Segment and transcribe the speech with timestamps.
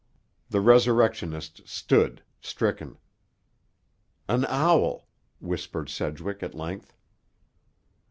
[0.49, 2.97] The resurrectionists stood, stricken.
[4.27, 5.07] "An owl,"
[5.39, 6.95] whispered Sedgwick at length.